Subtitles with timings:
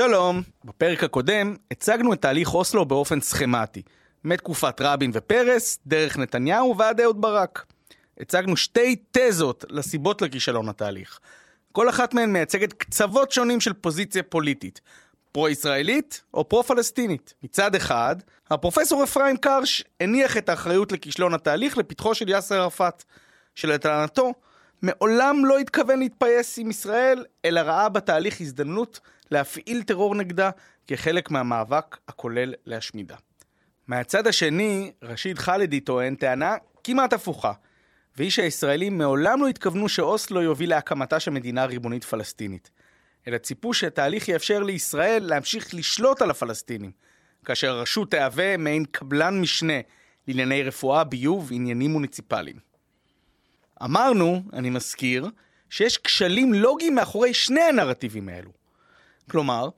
[0.00, 3.82] שלום, בפרק הקודם הצגנו את תהליך אוסלו באופן סכמטי,
[4.24, 7.64] מתקופת רבין ופרס, דרך נתניהו ועד אהוד ברק.
[8.20, 11.20] הצגנו שתי תזות לסיבות לכישלון התהליך.
[11.72, 14.80] כל אחת מהן מייצגת קצוות שונים של פוזיציה פוליטית,
[15.32, 17.34] פרו-ישראלית או פרו-פלסטינית.
[17.42, 18.16] מצד אחד,
[18.50, 23.04] הפרופסור אפרים קרש הניח את האחריות לכישלון התהליך לפתחו של יאסר ערפאת,
[23.54, 24.32] שלטענתו
[24.82, 29.00] מעולם לא התכוון להתפייס עם ישראל, אלא ראה בתהליך הזדמנות
[29.30, 30.50] להפעיל טרור נגדה
[30.86, 33.16] כחלק מהמאבק הכולל להשמידה.
[33.86, 37.52] מהצד השני, רשיד חאלדי טוען טענה כמעט הפוכה,
[38.16, 42.70] והיא שהישראלים מעולם לא התכוונו שאוסלו יוביל להקמתה של מדינה ריבונית פלסטינית,
[43.28, 46.90] אלא ציפו שהתהליך יאפשר לישראל להמשיך לשלוט על הפלסטינים,
[47.44, 49.80] כאשר הרשות תהווה מעין קבלן משנה
[50.28, 52.56] לענייני רפואה, ביוב ועניינים מוניציפליים.
[53.84, 55.30] אמרנו, אני מזכיר,
[55.70, 58.59] שיש כשלים לוגיים מאחורי שני הנרטיבים האלו.
[59.30, 59.68] כלומר,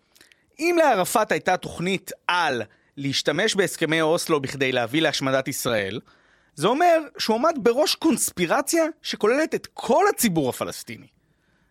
[0.59, 2.63] אם לערפאת הייתה תוכנית על
[2.97, 6.01] להשתמש בהסכמי אוסלו בכדי להביא להשמדת ישראל,
[6.55, 11.07] זה אומר שהוא עמד בראש קונספירציה שכוללת את כל הציבור הפלסטיני.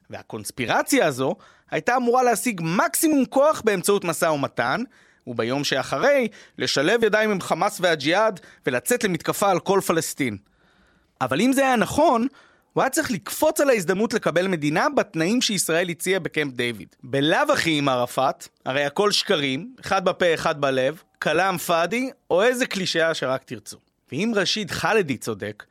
[0.10, 1.36] והקונספירציה הזו
[1.72, 4.84] הייתה אמורה להשיג מקסימום כוח באמצעות משא ומתן,
[5.28, 10.38] וביום שאחרי, לשלב ידיים עם חמאס והג'יהאד ולצאת למתקפה על כל פלסטין.
[11.22, 12.28] אבל אם זה היה נכון,
[12.74, 16.88] הוא היה צריך לקפוץ על ההזדמנות לקבל מדינה בתנאים שישראל הציעה בקמפ דיוויד.
[17.04, 22.66] בלאו הכי עם ערפאת, הרי הכל שקרים, אחד בפה אחד בלב, כלאם פאדי, או איזה
[22.66, 23.78] קלישאה שרק תרצו.
[24.12, 25.64] ואם רשיד חאלדי צודק,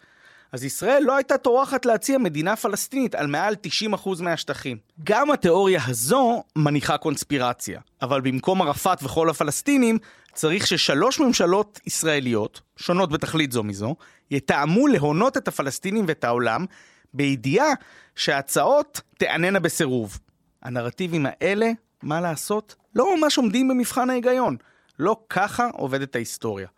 [0.53, 3.55] אז ישראל לא הייתה טורחת להציע מדינה פלסטינית על מעל
[3.95, 4.77] 90% מהשטחים.
[5.05, 9.99] גם התיאוריה הזו מניחה קונספירציה, אבל במקום ערפאת וכל הפלסטינים,
[10.33, 13.95] צריך ששלוש ממשלות ישראליות, שונות בתכלית זו מזו,
[14.31, 16.67] יתאמו להונות את הפלסטינים ואת העולם,
[17.15, 17.69] בידיעה
[18.17, 20.19] שההצעות תעננה בסירוב.
[20.63, 21.71] הנרטיבים האלה,
[22.03, 24.57] מה לעשות, לא ממש עומדים במבחן ההיגיון.
[24.99, 26.69] לא ככה עובדת ההיסטוריה.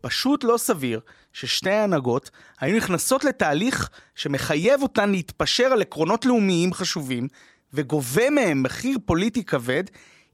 [0.00, 1.00] פשוט לא סביר
[1.32, 2.30] ששתי ההנהגות
[2.60, 7.28] היו נכנסות לתהליך שמחייב אותן להתפשר על עקרונות לאומיים חשובים
[7.72, 9.84] וגובה מהם מחיר פוליטי כבד,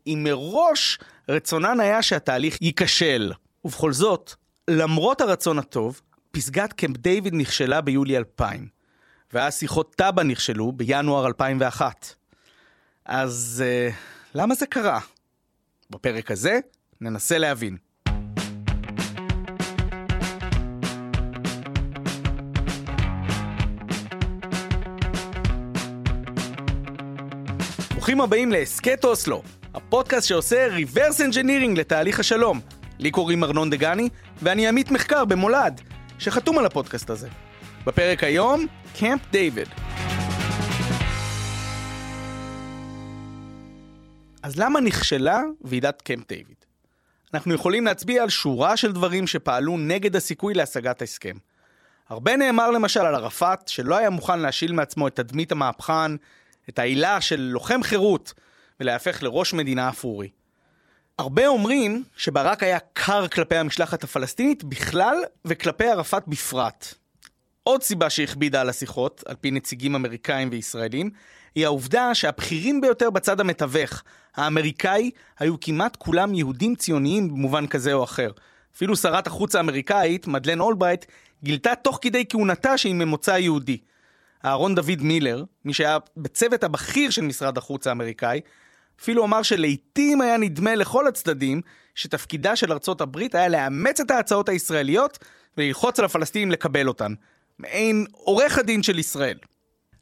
[0.07, 3.33] אם מראש רצונן היה שהתהליך ייכשל.
[3.65, 4.35] ובכל זאת,
[4.69, 8.69] למרות הרצון הטוב, פסגת קמפ דיוויד נכשלה ביולי 2000,
[9.33, 12.15] ואז שיחות טאבה נכשלו בינואר 2001.
[13.05, 13.95] אז uh,
[14.35, 15.01] למה זה קרה?
[15.91, 16.59] בפרק הזה
[17.01, 17.77] ננסה להבין.
[28.13, 29.43] ברוכים הבאים להסכת אוסלו,
[29.75, 32.61] הפודקאסט שעושה reverse engineering לתהליך השלום.
[32.99, 34.09] לי קוראים ארנון דגני,
[34.43, 35.81] ואני עמית מחקר במולד,
[36.19, 37.29] שחתום על הפודקאסט הזה.
[37.87, 38.67] בפרק היום,
[38.99, 39.69] קמפ דיוויד.
[44.43, 46.57] אז למה נכשלה ועידת קמפ דיוויד?
[47.35, 51.37] אנחנו יכולים להצביע על שורה של דברים שפעלו נגד הסיכוי להשגת ההסכם.
[52.09, 56.13] הרבה נאמר למשל על ערפאת, שלא היה מוכן להשיל מעצמו את תדמית המהפכן,
[56.73, 58.35] את העילה של לוחם חירות,
[58.81, 60.29] ולהפך לראש מדינה אפרורי.
[61.19, 66.95] הרבה אומרים שברק היה קר כלפי המשלחת הפלסטינית בכלל וכלפי ערפאת בפרט.
[67.63, 71.11] עוד סיבה שהכבידה על השיחות, על פי נציגים אמריקאים וישראלים,
[71.55, 74.03] היא העובדה שהבכירים ביותר בצד המתווך,
[74.37, 78.31] האמריקאי, היו כמעט כולם יהודים ציוניים במובן כזה או אחר.
[78.77, 81.05] אפילו שרת החוץ האמריקאית, מדלן אולברייט,
[81.45, 83.79] גילתה תוך כדי כהונתה שהיא ממוצא יהודי.
[84.45, 88.41] אהרון דוד מילר, מי שהיה בצוות הבכיר של משרד החוץ האמריקאי,
[89.01, 91.61] אפילו אמר שלעיתים היה נדמה לכל הצדדים
[91.95, 95.19] שתפקידה של ארצות הברית היה לאמץ את ההצעות הישראליות
[95.57, 97.15] וללחוץ על הפלסטינים לקבל אותן.
[97.59, 99.39] מעין עורך הדין של ישראל.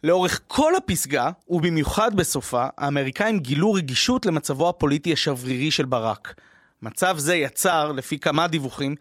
[0.05, 6.35] לאורך כל הפסגה, ובמיוחד בסופה, האמריקאים גילו רגישות למצבו הפוליטי השברירי של ברק.
[6.83, 8.95] מצב זה יצר, לפי כמה דיווחים,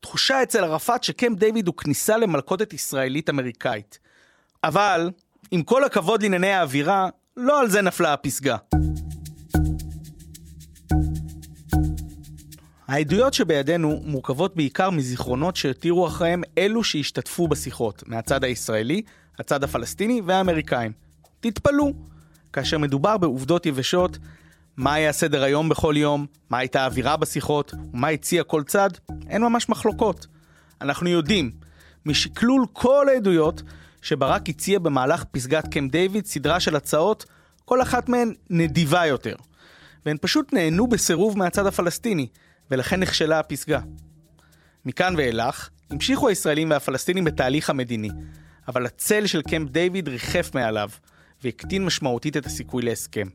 [0.00, 3.98] תחושה אצל ערפאת שקמפ דיוויד הוא כניסה למלכודת ישראלית-אמריקאית.
[4.64, 5.10] אבל,
[5.50, 8.56] עם כל הכבוד לענייני האווירה, לא על זה נפלה הפסגה.
[12.88, 19.02] העדויות שבידינו מורכבות בעיקר מזיכרונות שהותירו אחריהם אלו שהשתתפו בשיחות, מהצד הישראלי,
[19.38, 20.92] הצד הפלסטיני והאמריקאים.
[21.40, 21.92] תתפלאו,
[22.52, 24.18] כאשר מדובר בעובדות יבשות,
[24.76, 28.90] מה היה סדר היום בכל יום, מה הייתה האווירה בשיחות, ומה הציע כל צד,
[29.28, 30.26] אין ממש מחלוקות.
[30.80, 31.50] אנחנו יודעים,
[32.06, 33.62] משקלול כל העדויות,
[34.02, 37.24] שברק הציע במהלך פסגת קמפ דיוויד סדרה של הצעות,
[37.64, 39.34] כל אחת מהן נדיבה יותר.
[40.06, 42.26] והן פשוט נהנו בסירוב מהצד הפלסטיני,
[42.70, 43.80] ולכן נכשלה הפסגה.
[44.84, 48.08] מכאן ואילך, המשיכו הישראלים והפלסטינים בתהליך המדיני,
[48.68, 50.90] אבל הצל של קמפ דיוויד ריחף מעליו,
[51.44, 53.28] והקטין משמעותית את הסיכוי להסכם.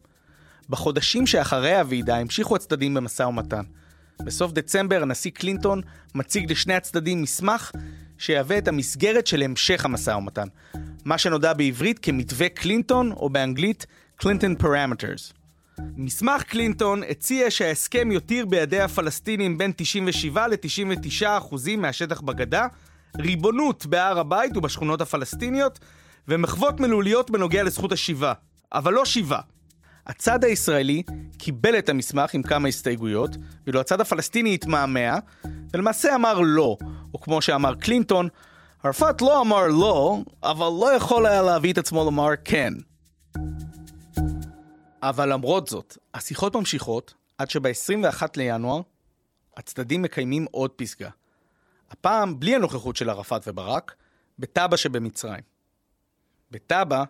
[0.69, 3.64] בחודשים שאחרי הוועידה המשיכו הצדדים במשא ומתן.
[4.25, 5.81] בסוף דצמבר הנשיא קלינטון
[6.16, 7.72] מציג לשני הצדדים מסמך
[8.18, 10.48] שיהווה את המסגרת של המשך המשא ומתן,
[11.06, 13.86] מה שנודע בעברית כמתווה קלינטון, או באנגלית
[14.16, 15.34] קלינטון פרמטרס.
[15.98, 22.68] מסמך קלינטון הציע שההסכם יותיר בידי הפלסטינים בין 97 ל-99 אחוזים מהשטח בגדה,
[23.18, 25.80] ריבונות בהר הבית ובשכונות הפלסטיניות,
[26.28, 28.34] ומחוות מילוליות בנוגע לזכות השיבה,
[28.74, 29.40] אבל לא שיבה.
[30.07, 31.04] הצד הישראלי
[31.38, 35.18] קיבל את המסמך עם כמה הסתייגויות, ואילו הצד הפלסטיני התמהמה,
[35.74, 36.77] ולמעשה אמר לא,
[37.13, 38.27] או כמו שאמר קלינטון,
[38.83, 42.74] ערפאת לא אמר לא, אבל לא יכול היה להביא את עצמו לומר כן.
[45.01, 48.81] אבל למרות זאת, השיחות ממשיכות עד שב-21 לינואר
[49.57, 51.09] הצדדים מקיימים עוד פסגה.
[51.92, 53.95] הפעם בלי הנוכחות של ערפאת וברק,
[54.39, 55.44] בטאבה שבמצרים.
[56.51, 57.04] בטאבה,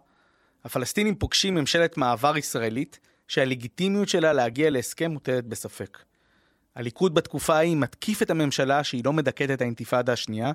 [0.67, 5.97] הפלסטינים פוגשים ממשלת מעבר ישראלית שהלגיטימיות שלה להגיע להסכם מוטלת בספק.
[6.75, 10.51] הליכוד בתקופה ההיא מתקיף את הממשלה שהיא לא מדכאת את האינתיפאדה השנייה,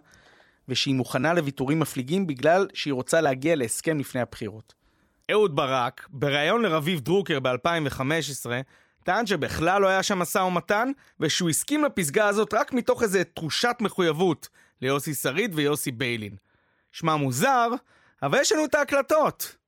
[0.68, 4.74] ושהיא מוכנה לוויתורים מפליגים בגלל שהיא רוצה להגיע להסכם לפני הבחירות.
[5.30, 8.46] אהוד ברק, בריאיון לרביב דרוקר ב-2015,
[9.04, 13.76] טען שבכלל לא היה שם משא ומתן, ושהוא הסכים לפסגה הזאת רק מתוך איזו תחושת
[13.80, 14.48] מחויבות
[14.82, 16.36] ליוסי שריד ויוסי ביילין.
[16.92, 17.68] שמע מוזר,
[18.22, 19.61] אבל יש לנו את ההקלטות.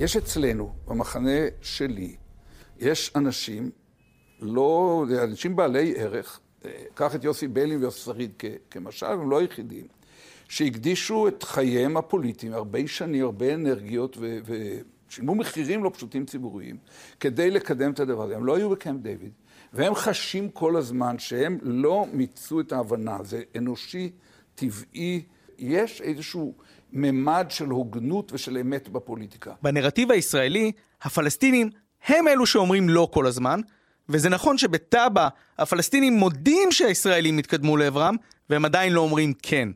[0.00, 2.16] יש אצלנו, במחנה שלי,
[2.78, 3.70] יש אנשים,
[4.40, 6.40] לא, אנשים בעלי ערך,
[6.94, 8.32] קח את יוסי ביילין ויוסי שריד
[8.70, 9.86] כמשל, הם לא היחידים,
[10.48, 14.16] שהקדישו את חייהם הפוליטיים, הרבה שנים, הרבה אנרגיות,
[15.08, 16.76] ושילמו מחירים לא פשוטים ציבוריים,
[17.20, 18.36] כדי לקדם את הדבר הזה.
[18.36, 19.32] הם לא היו בקמפ דיוויד,
[19.72, 23.18] והם חשים כל הזמן שהם לא מיצו את ההבנה.
[23.22, 24.10] זה אנושי,
[24.54, 25.22] טבעי,
[25.58, 26.54] יש איזשהו
[26.92, 29.52] ממד של הוגנות ושל אמת בפוליטיקה.
[29.62, 30.72] בנרטיב הישראלי,
[31.02, 31.70] הפלסטינים
[32.06, 33.60] הם אלו שאומרים לא כל הזמן,
[34.08, 35.28] וזה נכון שבטאבה
[35.58, 38.16] הפלסטינים מודים שהישראלים התקדמו לעברם,
[38.50, 39.68] והם עדיין לא אומרים כן.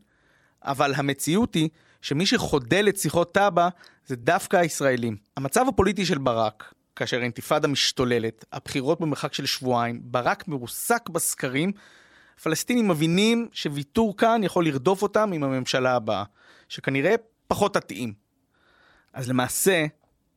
[0.63, 1.69] אבל המציאות היא
[2.03, 3.69] שמי שחודל את שיחות טאבה
[4.07, 5.17] זה דווקא הישראלים.
[5.37, 11.73] המצב הפוליטי של ברק, כאשר האינתיפאדה משתוללת, הבחירות במרחק של שבועיים, ברק מרוסק בסקרים,
[12.39, 16.25] הפלסטינים מבינים שוויתור כאן יכול לרדוף אותם עם הממשלה הבאה,
[16.69, 17.15] שכנראה
[17.49, 18.13] פחות תתאים.
[19.13, 19.87] אז למעשה,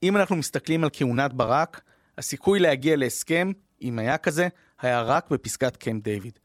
[0.04, 1.82] אם אנחנו מסתכלים על כהונת ברק,
[2.18, 3.52] הסיכוי להגיע להסכם,
[3.82, 4.48] אם היה כזה,
[4.82, 6.40] היה רק בפסקת קמפ דיוויד.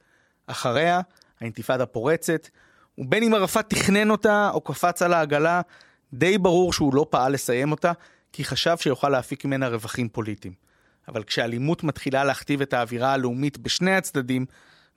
[0.46, 1.00] אחריה,
[1.40, 2.48] האינתיפאדה פורצת,
[2.98, 5.60] ובין אם ערפאת תכנן אותה או קפץ על העגלה,
[6.12, 7.92] די ברור שהוא לא פעל לסיים אותה,
[8.32, 10.54] כי חשב שיוכל להפיק ממנה רווחים פוליטיים.
[11.08, 14.46] אבל כשאלימות מתחילה להכתיב את האווירה הלאומית בשני הצדדים,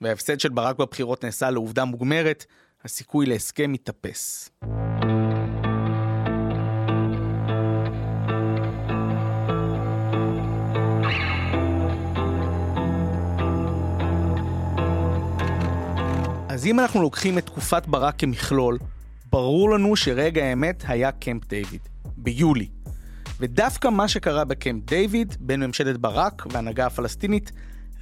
[0.00, 2.44] וההפסד של ברק בבחירות נעשה לעובדה מוגמרת,
[2.84, 4.50] הסיכוי להסכם מתאפס.
[16.48, 18.78] אז אם אנחנו לוקחים את תקופת ברק כמכלול,
[19.30, 21.80] ברור לנו שרגע האמת היה קמפ דיוויד,
[22.16, 22.68] ביולי.
[23.40, 27.52] ודווקא מה שקרה בקמפ דיוויד, בין ממשלת ברק וההנהגה הפלסטינית,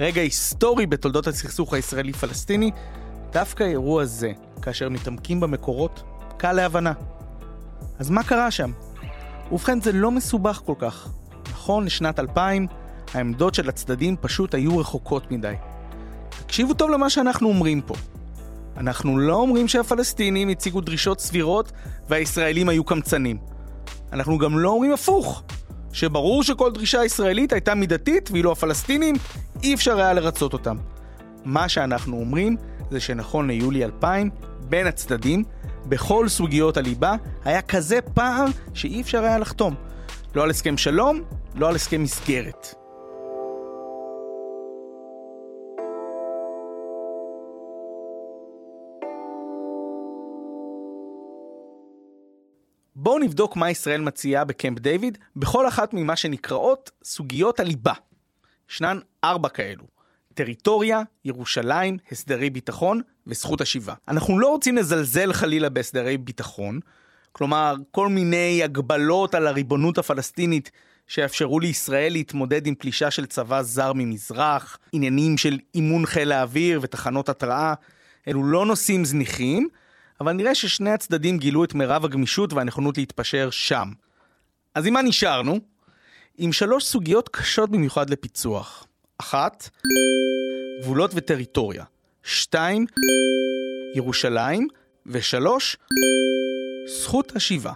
[0.00, 2.70] רגע היסטורי בתולדות הסכסוך הישראלי-פלסטיני,
[3.32, 4.32] דווקא האירוע זה,
[4.62, 6.02] כאשר מתעמקים במקורות,
[6.36, 6.92] קל להבנה.
[7.98, 8.70] אז מה קרה שם?
[9.52, 11.08] ובכן, זה לא מסובך כל כך.
[11.50, 12.66] נכון לשנת 2000,
[13.14, 15.54] העמדות של הצדדים פשוט היו רחוקות מדי.
[16.46, 17.94] תקשיבו טוב למה שאנחנו אומרים פה.
[18.76, 21.72] אנחנו לא אומרים שהפלסטינים הציגו דרישות סבירות
[22.08, 23.38] והישראלים היו קמצנים.
[24.12, 25.42] אנחנו גם לא אומרים הפוך,
[25.94, 29.14] שברור שכל דרישה ישראלית הייתה מידתית ואילו הפלסטינים
[29.62, 30.76] אי אפשר היה לרצות אותם.
[31.44, 32.56] מה שאנחנו אומרים
[32.90, 35.44] זה שנכון ליולי 2000, בין הצדדים,
[35.86, 39.74] בכל סוגיות הליבה, היה כזה פער שאי אפשר היה לחתום.
[40.34, 41.22] לא על הסכם שלום,
[41.54, 42.83] לא על הסכם מסגרת.
[53.04, 57.92] בואו נבדוק מה ישראל מציעה בקמפ דיוויד בכל אחת ממה שנקראות סוגיות הליבה.
[58.70, 59.84] ישנן ארבע כאלו.
[60.34, 63.94] טריטוריה, ירושלים, הסדרי ביטחון וזכות השיבה.
[64.08, 66.80] אנחנו לא רוצים לזלזל חלילה בהסדרי ביטחון,
[67.32, 70.70] כלומר כל מיני הגבלות על הריבונות הפלסטינית
[71.06, 77.28] שיאפשרו לישראל להתמודד עם פלישה של צבא זר ממזרח, עניינים של אימון חיל האוויר ותחנות
[77.28, 77.74] התרעה,
[78.28, 79.68] אלו לא נושאים זניחים,
[80.24, 83.88] אבל נראה ששני הצדדים גילו את מירב הגמישות והנכונות להתפשר שם.
[84.74, 85.58] אז עם מה נשארנו?
[86.38, 88.86] עם שלוש סוגיות קשות במיוחד לפיצוח.
[89.18, 89.68] אחת,
[90.82, 91.84] גבולות וטריטוריה.
[92.22, 92.86] שתיים,
[93.94, 94.68] ירושלים.
[95.06, 95.76] ושלוש,
[96.86, 97.72] זכות השיבה.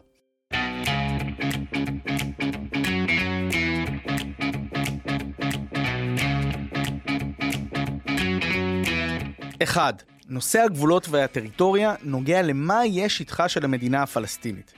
[9.63, 9.93] אחד,
[10.29, 14.73] נושא הגבולות והטריטוריה נוגע למה יהיה שטחה של המדינה הפלסטינית.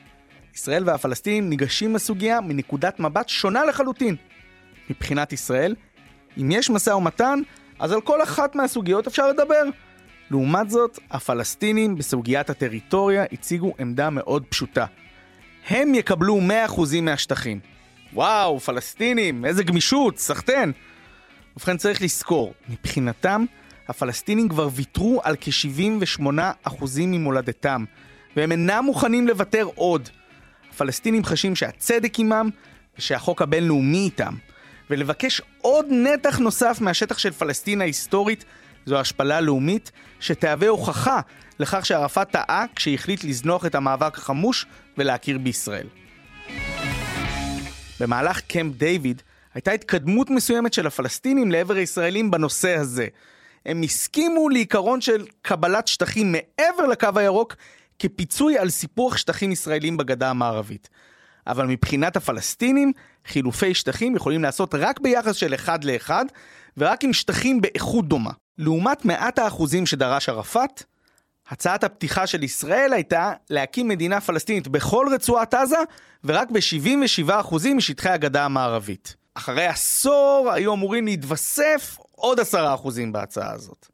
[0.54, 4.16] ישראל והפלסטינים ניגשים לסוגיה מנקודת מבט שונה לחלוטין.
[4.90, 5.75] מבחינת ישראל,
[6.40, 7.40] אם יש משא ומתן,
[7.78, 9.62] אז על כל אחת מהסוגיות אפשר לדבר.
[10.30, 14.87] לעומת זאת, הפלסטינים בסוגיית הטריטוריה הציגו עמדה מאוד פשוטה.
[15.69, 17.61] הם יקבלו 100% מהשטחים.
[18.12, 20.73] וואו, פלסטינים, איזה גמישות, סחטיין.
[21.57, 23.45] ובכן צריך לזכור, מבחינתם,
[23.90, 27.85] הפלסטינים כבר ויתרו על כ-78% ממולדתם,
[28.37, 30.09] והם אינם מוכנים לוותר עוד.
[30.70, 32.50] הפלסטינים חשים שהצדק עימם,
[32.99, 34.35] ושהחוק הבינלאומי איתם.
[34.90, 38.44] ולבקש עוד נתח נוסף מהשטח של פלסטין ההיסטורית,
[38.87, 41.20] זו השפלה לאומית שתהווה הוכחה
[41.59, 44.66] לכך שערפאת טעה כשהחליט לזנוח את המאבק החמוש
[44.99, 45.87] ולהכיר בישראל.
[48.00, 49.23] במהלך קמפ דיוויד
[49.54, 53.06] הייתה התקדמות מסוימת של הפלסטינים לעבר הישראלים בנושא הזה.
[53.67, 57.57] הם הסכימו לעיקרון של קבלת שטחים מעבר לקו הירוק
[57.99, 60.88] כפיצוי על סיפוח שטחים ישראלים בגדה המערבית.
[61.47, 62.93] אבל מבחינת הפלסטינים,
[63.26, 66.25] חילופי שטחים יכולים לעשות רק ביחס של אחד לאחד,
[66.76, 68.31] ורק עם שטחים באיכות דומה.
[68.59, 70.83] לעומת מעט האחוזים שדרש ערפאת,
[71.49, 75.79] הצעת הפתיחה של ישראל הייתה להקים מדינה פלסטינית בכל רצועת עזה,
[76.25, 79.20] ורק ב-77% משטחי הגדה המערבית.
[79.35, 82.43] אחרי עשור היו אמורים להתווסף עוד 10%
[83.13, 83.87] בהצעה הזאת.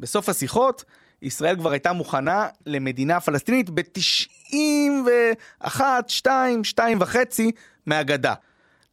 [0.00, 0.84] בסוף השיחות,
[1.22, 7.52] ישראל כבר הייתה מוכנה למדינה פלסטינית ב-91, 2, 2 וחצי
[7.86, 8.34] מהגדה.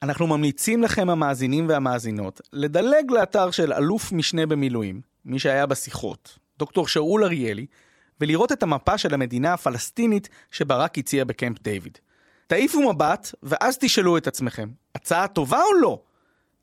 [0.01, 6.87] אנחנו ממליצים לכם המאזינים והמאזינות לדלג לאתר של אלוף משנה במילואים, מי שהיה בשיחות, דוקטור
[6.87, 7.65] שאול אריאלי,
[8.21, 11.97] ולראות את המפה של המדינה הפלסטינית שברק הציע בקמפ דיוויד.
[12.53, 15.99] תעיפו מבט, ואז תשאלו את עצמכם, הצעה טובה או לא?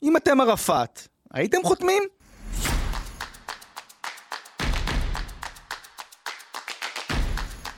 [0.02, 2.02] אם אתם ערפאת, הייתם חותמים?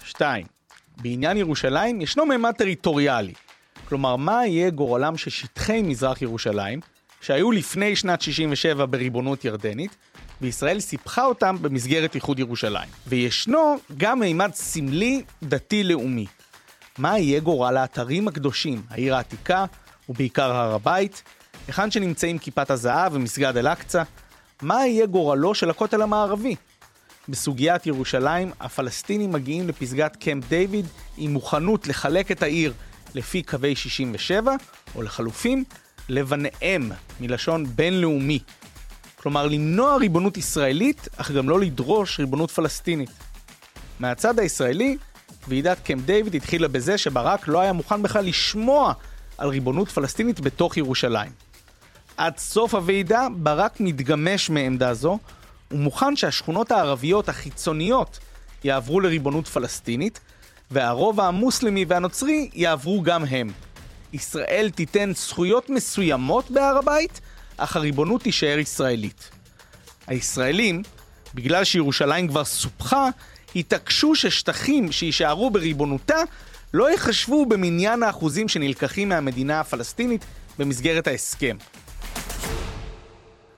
[0.05, 0.47] שתיים,
[0.97, 3.33] בעניין ירושלים ישנו מימד טריטוריאלי.
[3.89, 6.81] כלומר, מה יהיה גורלם של שטחי מזרח ירושלים,
[7.21, 9.97] שהיו לפני שנת 67 בריבונות ירדנית,
[10.41, 12.89] וישראל סיפחה אותם במסגרת איחוד ירושלים.
[13.07, 16.27] וישנו גם מימד סמלי דתי-לאומי.
[16.99, 19.65] מה יהיה גורל האתרים הקדושים, העיר העתיקה,
[20.09, 21.23] ובעיקר הר הבית,
[21.67, 24.03] היכן שנמצאים כיפת הזהב ומסגד אל-אקצא,
[24.63, 26.57] מה יהיה גורלו של הכותל המערבי?
[27.29, 32.73] בסוגיית ירושלים, הפלסטינים מגיעים לפסגת קמפ דיוויד עם מוכנות לחלק את העיר
[33.15, 34.55] לפי קווי 67,
[34.95, 35.65] או לחלופין,
[36.09, 38.39] לבניהם, מלשון בינלאומי.
[39.17, 43.11] כלומר, למנוע ריבונות ישראלית, אך גם לא לדרוש ריבונות פלסטינית.
[44.01, 44.97] מהצד הישראלי,
[45.49, 48.93] ועידת קמפ דיוויד התחילה בזה שברק לא היה מוכן בכלל לשמוע
[49.39, 51.33] על ריבונות פלסטינית בתוך ירושלים.
[52.17, 55.19] עד סוף הוועידה, ברק מתגמש מעמדה זו,
[55.71, 58.19] ומוכן שהשכונות הערביות החיצוניות
[58.65, 60.21] יעברו לריבונות פלסטינית,
[60.71, 63.51] והרובע המוסלמי והנוצרי יעברו גם הם.
[64.13, 67.21] ישראל תיתן זכויות מסוימות בהר הבית,
[67.57, 69.31] אך הריבונות תישאר ישראלית.
[70.07, 70.83] הישראלים,
[71.35, 73.09] בגלל שירושלים כבר סופחה,
[73.57, 76.23] התעקשו ששטחים שיישארו בריבונותה
[76.75, 80.25] לא ייחשבו במניין האחוזים שנלקחים מהמדינה הפלסטינית
[80.59, 81.57] במסגרת ההסכם.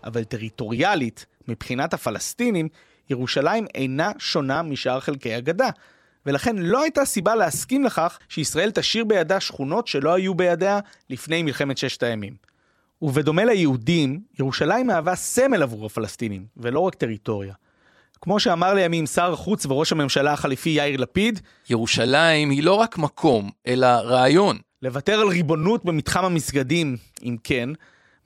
[0.04, 2.68] אבל טריטוריאלית, מבחינת הפלסטינים,
[3.10, 5.68] ירושלים אינה שונה משאר חלקי הגדה,
[6.26, 11.78] ולכן לא הייתה סיבה להסכים לכך שישראל תשאיר בידה שכונות שלא היו בידיה לפני מלחמת
[11.78, 12.36] ששת הימים.
[13.02, 17.54] ובדומה ליהודים, ירושלים מהווה סמל עבור הפלסטינים, ולא רק טריטוריה.
[18.24, 21.40] כמו שאמר לימים שר החוץ וראש הממשלה החליפי יאיר לפיד,
[21.70, 24.58] ירושלים היא לא רק מקום, אלא רעיון.
[24.82, 27.68] לוותר על ריבונות במתחם המסגדים, אם כן,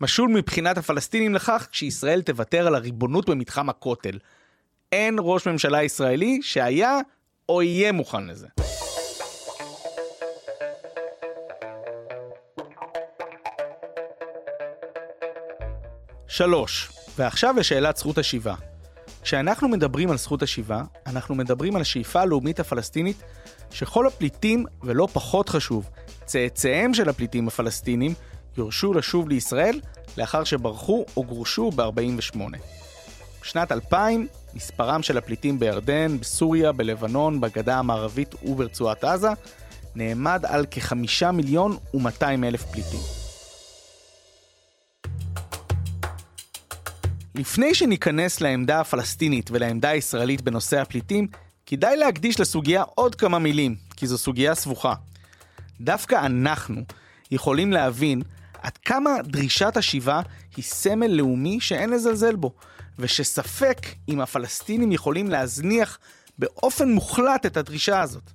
[0.00, 4.19] משול מבחינת הפלסטינים לכך שישראל תוותר על הריבונות במתחם הכותל.
[4.93, 6.99] אין ראש ממשלה ישראלי שהיה
[7.49, 8.47] או יהיה מוכן לזה.
[16.28, 18.55] שלוש, ועכשיו לשאלת זכות השיבה.
[19.22, 23.22] כשאנחנו מדברים על זכות השיבה, אנחנו מדברים על השאיפה הלאומית הפלסטינית
[23.70, 25.90] שכל הפליטים, ולא פחות חשוב,
[26.25, 28.14] צאצאיהם של הפליטים הפלסטינים,
[28.56, 29.80] יורשו לשוב לישראל
[30.18, 32.38] לאחר שברחו או גורשו ב-48.
[33.42, 39.28] בשנת 2000, מספרם של הפליטים בירדן, בסוריה, בלבנון, בגדה המערבית וברצועת עזה
[39.94, 43.27] נעמד על כחמישה מיליון ומאתיים אלף פליטים.
[47.38, 51.26] לפני שניכנס לעמדה הפלסטינית ולעמדה הישראלית בנושא הפליטים,
[51.66, 54.95] כדאי להקדיש לסוגיה עוד כמה מילים, כי זו סוגיה סבוכה.
[55.80, 56.83] דווקא אנחנו
[57.30, 58.23] יכולים להבין
[58.62, 60.21] עד כמה דרישת השיבה
[60.57, 62.52] היא סמל לאומי שאין לזלזל בו,
[62.99, 65.99] ושספק אם הפלסטינים יכולים להזניח
[66.38, 68.30] באופן מוחלט את הדרישה הזאת.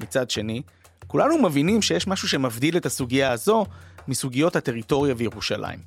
[0.00, 0.62] מצד שני,
[1.06, 3.66] כולנו מבינים שיש משהו שמבדיל את הסוגיה הזו
[4.08, 5.78] מסוגיות הטריטוריה וירושלים.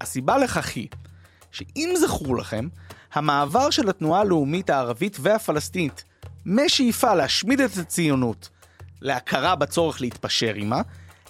[0.00, 0.88] הסיבה לכך היא
[1.56, 2.68] שאם זכור לכם,
[3.12, 6.04] המעבר של התנועה הלאומית הערבית והפלסטינית
[6.46, 8.48] משאיפה להשמיד את הציונות
[9.00, 10.80] להכרה בצורך להתפשר עימה,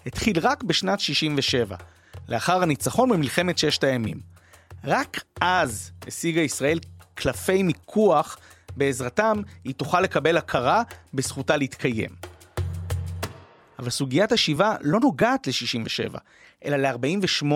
[0.07, 1.77] התחיל רק בשנת 67,
[2.29, 4.21] לאחר הניצחון במלחמת ששת הימים.
[4.85, 6.79] רק אז השיגה ישראל
[7.15, 8.39] קלפי מיקוח,
[8.77, 10.83] בעזרתם היא תוכל לקבל הכרה
[11.15, 12.11] בזכותה להתקיים.
[13.79, 16.19] אבל סוגיית השיבה לא נוגעת ל-67,
[16.65, 17.53] אלא ל-48,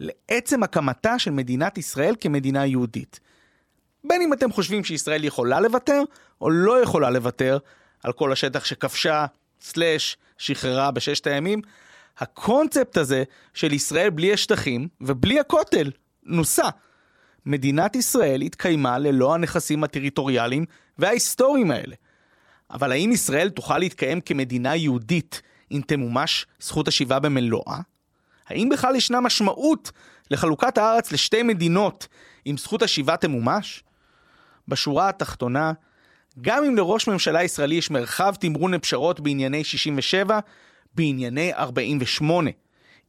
[0.00, 3.20] לעצם הקמתה של מדינת ישראל כמדינה יהודית.
[4.04, 6.02] בין אם אתם חושבים שישראל יכולה לוותר,
[6.40, 7.58] או לא יכולה לוותר
[8.02, 9.26] על כל השטח שכבשה,
[9.60, 11.60] סלאש, שחררה בששת הימים,
[12.18, 15.90] הקונספט הזה של ישראל בלי השטחים ובלי הכותל
[16.22, 16.68] נוסה.
[17.46, 20.64] מדינת ישראל התקיימה ללא הנכסים הטריטוריאליים
[20.98, 21.94] וההיסטוריים האלה.
[22.70, 27.80] אבל האם ישראל תוכל להתקיים כמדינה יהודית אם תמומש זכות השיבה במלואה?
[28.50, 29.92] האם בכלל ישנה משמעות
[30.30, 32.08] לחלוקת הארץ לשתי מדינות
[32.46, 33.82] אם זכות השיבה תמומש?
[34.68, 35.72] בשורה התחתונה,
[36.40, 40.38] גם אם לראש ממשלה ישראלי יש מרחב תמרון לפשרות בענייני 67,
[40.94, 42.50] בענייני 48,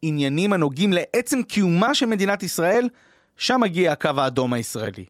[0.02, 2.90] עניינים הנוגעים לעצם קיומה של מדינת ישראל,
[3.38, 5.06] שם מגיע הקו האדום הישראלי.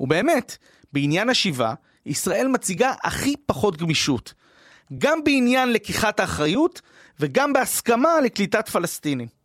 [0.00, 0.56] ובאמת,
[0.92, 1.74] בעניין השיבה,
[2.06, 4.34] ישראל מציגה הכי פחות גמישות.
[4.98, 6.80] גם בעניין לקיחת האחריות
[7.20, 9.39] וגם בהסכמה לקליטת פלסטינים.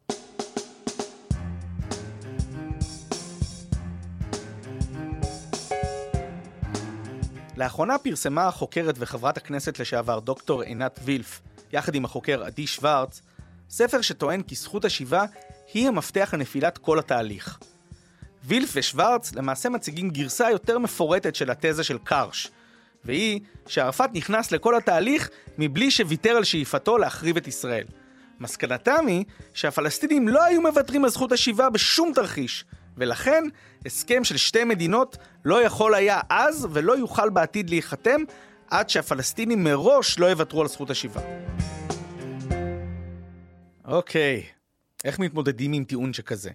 [7.58, 11.42] לאחרונה פרסמה החוקרת וחברת הכנסת לשעבר דוקטור עינת וילף,
[11.74, 13.22] יחד עם החוקר עדי שוורץ,
[13.70, 15.26] ספר שטוען כי זכות השיבה
[15.74, 17.60] היא המפתח לנפילת כל התהליך.
[18.44, 22.52] וילף ושוורץ למעשה מציגים גרסה יותר מפורטת של התזה של קרש,
[23.06, 27.86] והיא שערפאת נכנס לכל התהליך מבלי שוויתר על שאיפתו להחריב את ישראל.
[28.40, 32.66] מסקנתם היא שהפלסטינים לא היו מוותרים על זכות השיבה בשום תרחיש,
[32.98, 33.44] ולכן
[33.86, 38.22] הסכם של שתי מדינות לא יכול היה אז ולא יוכל בעתיד להיחתם
[38.70, 41.22] עד שהפלסטינים מראש לא יוותרו על זכות השיבה.
[43.86, 44.44] אוקיי,
[45.04, 46.52] איך מתמודדים עם טיעון שכזה?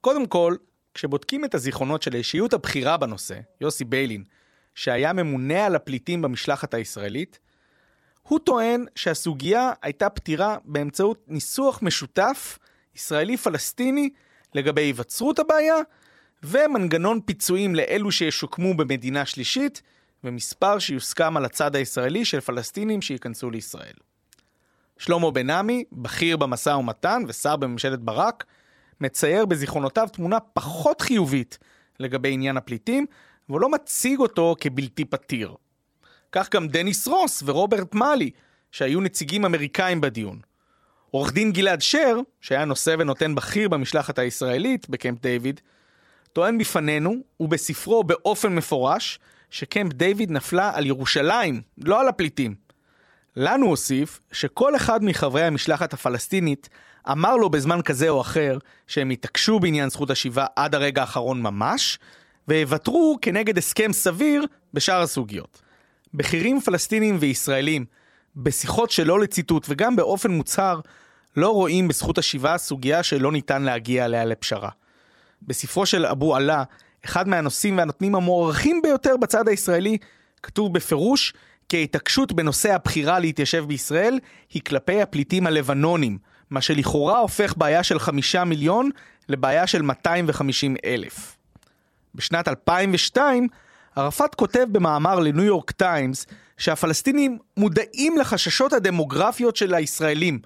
[0.00, 0.56] קודם כל,
[0.94, 4.24] כשבודקים את הזיכרונות של האישיות הבכירה בנושא, יוסי ביילין,
[4.74, 7.38] שהיה ממונה על הפליטים במשלחת הישראלית,
[8.22, 12.58] הוא טוען שהסוגיה הייתה פתירה באמצעות ניסוח משותף
[12.94, 14.10] ישראלי-פלסטיני
[14.54, 15.76] לגבי היווצרות הבעיה
[16.42, 19.82] ומנגנון פיצויים לאלו שישוקמו במדינה שלישית
[20.24, 23.94] ומספר שיוסכם על הצד הישראלי של פלסטינים שייכנסו לישראל.
[24.98, 28.44] שלמה בן עמי, בכיר במשא ומתן ושר בממשלת ברק,
[29.00, 31.58] מצייר בזיכרונותיו תמונה פחות חיובית
[32.00, 33.06] לגבי עניין הפליטים,
[33.48, 35.54] והוא לא מציג אותו כבלתי פתיר.
[36.32, 38.30] כך גם דניס רוס ורוברט מאלי,
[38.70, 40.40] שהיו נציגים אמריקאים בדיון.
[41.12, 45.60] עורך דין גלעד שר, שהיה נושא ונותן בכיר במשלחת הישראלית בקמפ דיוויד,
[46.32, 49.18] טוען בפנינו, ובספרו באופן מפורש,
[49.50, 52.54] שקמפ דיוויד נפלה על ירושלים, לא על הפליטים.
[53.36, 56.68] לנו הוסיף שכל אחד מחברי המשלחת הפלסטינית
[57.10, 61.98] אמר לו בזמן כזה או אחר שהם יתעקשו בעניין זכות השיבה עד הרגע האחרון ממש,
[62.48, 65.62] ויוותרו כנגד הסכם סביר בשאר הסוגיות.
[66.14, 67.84] בכירים פלסטינים וישראלים,
[68.36, 70.80] בשיחות שלא לציטוט וגם באופן מוצהר,
[71.36, 74.68] לא רואים בזכות השיבה סוגיה שלא ניתן להגיע עליה לפשרה.
[75.42, 76.64] בספרו של אבו עלה,
[77.04, 79.98] אחד מהנושאים והנותנים המוערכים ביותר בצד הישראלי,
[80.42, 81.34] כתוב בפירוש
[81.68, 84.18] כי ההתעקשות בנושא הבחירה להתיישב בישראל
[84.50, 86.18] היא כלפי הפליטים הלבנונים,
[86.50, 88.90] מה שלכאורה הופך בעיה של חמישה מיליון
[89.28, 91.36] לבעיה של 250 אלף.
[92.14, 93.48] בשנת 2002,
[93.96, 96.26] ערפאת כותב במאמר לניו יורק טיימס
[96.58, 100.38] שהפלסטינים מודעים לחששות הדמוגרפיות של הישראלים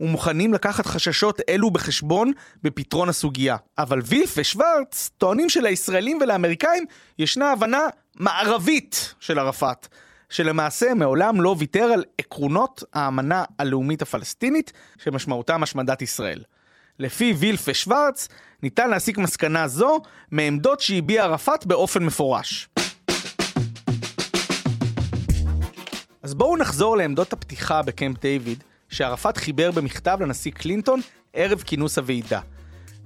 [0.00, 2.32] ומוכנים לקחת חששות אלו בחשבון
[2.62, 3.56] בפתרון הסוגיה.
[3.78, 6.84] אבל וילף ושוורץ טוענים שלישראלים ולאמריקאים
[7.18, 7.82] ישנה הבנה
[8.16, 9.88] מערבית של ערפאת,
[10.30, 16.42] שלמעשה מעולם לא ויתר על עקרונות האמנה הלאומית הפלסטינית שמשמעותם השמדת ישראל.
[16.98, 18.28] לפי וילף ושוורץ,
[18.62, 22.68] ניתן להסיק מסקנה זו מעמדות שהביע ערפאת באופן מפורש.
[26.22, 31.00] אז בואו נחזור לעמדות הפתיחה בקמפ דיוויד, שערפאת חיבר במכתב לנשיא קלינטון
[31.32, 32.40] ערב כינוס הוועידה.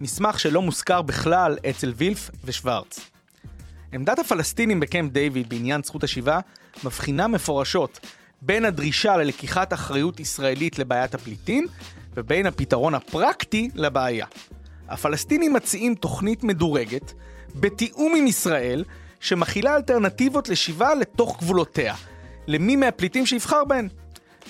[0.00, 3.00] מסמך שלא מוזכר בכלל אצל וילף ושוורץ.
[3.92, 6.40] עמדת הפלסטינים בקמפ דיוויד בעניין זכות השיבה
[6.84, 8.00] מבחינה מפורשות
[8.42, 11.66] בין הדרישה ללקיחת אחריות ישראלית לבעיית הפליטים
[12.14, 14.26] ובין הפתרון הפרקטי לבעיה.
[14.88, 17.12] הפלסטינים מציעים תוכנית מדורגת,
[17.54, 18.84] בתיאום עם ישראל,
[19.20, 21.94] שמכילה אלטרנטיבות לשיבה לתוך גבולותיה,
[22.46, 23.88] למי מהפליטים שיבחר בהן.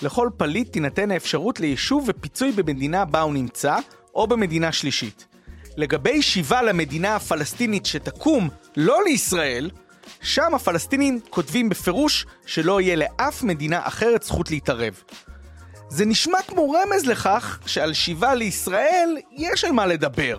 [0.01, 3.77] לכל פליט תינתן האפשרות ליישוב ופיצוי במדינה בה הוא נמצא,
[4.15, 5.27] או במדינה שלישית.
[5.77, 9.69] לגבי שיבה למדינה הפלסטינית שתקום, לא לישראל,
[10.21, 15.03] שם הפלסטינים כותבים בפירוש שלא יהיה לאף מדינה אחרת זכות להתערב.
[15.89, 20.37] זה נשמע כמו רמז לכך שעל שיבה לישראל יש על מה לדבר.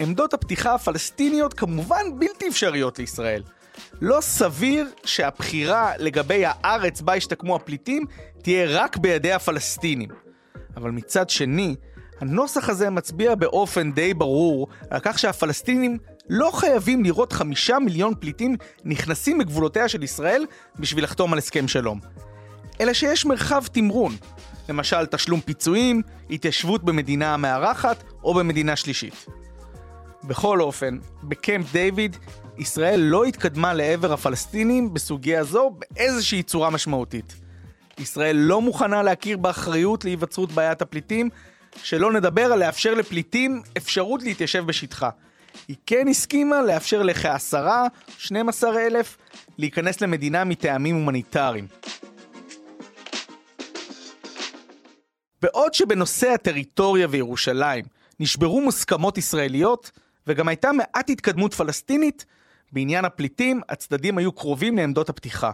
[0.00, 3.42] עמדות הפתיחה הפלסטיניות כמובן בלתי אפשריות לישראל.
[4.00, 8.04] לא סביר שהבחירה לגבי הארץ בה ישתקמו הפליטים
[8.42, 10.08] תהיה רק בידי הפלסטינים.
[10.76, 11.74] אבל מצד שני,
[12.20, 18.56] הנוסח הזה מצביע באופן די ברור על כך שהפלסטינים לא חייבים לראות חמישה מיליון פליטים
[18.84, 20.44] נכנסים בגבולותיה של ישראל
[20.78, 22.00] בשביל לחתום על הסכם שלום.
[22.80, 24.16] אלא שיש מרחב תמרון,
[24.68, 29.26] למשל תשלום פיצויים, התיישבות במדינה המארחת או במדינה שלישית.
[30.24, 32.16] בכל אופן, בקמפ דיוויד,
[32.58, 37.36] ישראל לא התקדמה לעבר הפלסטינים בסוגיה זו באיזושהי צורה משמעותית.
[37.98, 41.30] ישראל לא מוכנה להכיר באחריות להיווצרות בעיית הפליטים,
[41.82, 45.10] שלא נדבר על לאפשר לפליטים אפשרות להתיישב בשטחה.
[45.68, 47.86] היא כן הסכימה לאפשר לכעשרה,
[48.18, 49.16] 12 אלף,
[49.58, 51.66] להיכנס למדינה מטעמים הומניטריים.
[55.42, 57.84] בעוד שבנושא הטריטוריה וירושלים
[58.20, 59.90] נשברו מוסכמות ישראליות,
[60.26, 62.24] וגם הייתה מעט התקדמות פלסטינית,
[62.72, 65.50] בעניין הפליטים הצדדים היו קרובים לעמדות הפתיחה.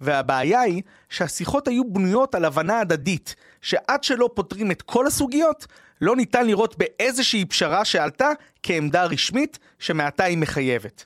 [0.00, 5.66] והבעיה היא שהשיחות היו בנויות על הבנה הדדית, שעד שלא פותרים את כל הסוגיות,
[6.00, 8.28] לא ניתן לראות באיזושהי פשרה שעלתה
[8.62, 11.04] כעמדה רשמית שמעתה היא מחייבת.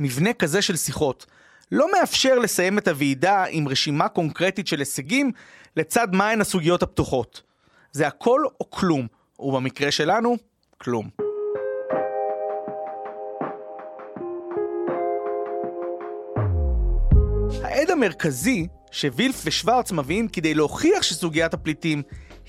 [0.00, 1.26] מבנה כזה של שיחות
[1.72, 5.32] לא מאפשר לסיים את הוועידה עם רשימה קונקרטית של הישגים
[5.76, 7.42] לצד מהן הסוגיות הפתוחות.
[7.92, 9.06] זה הכל או כלום,
[9.38, 10.36] ובמקרה שלנו,
[10.78, 11.29] כלום.
[17.80, 22.02] העד המרכזי שווילף ושוורץ מביאים כדי להוכיח שסוגיית הפליטים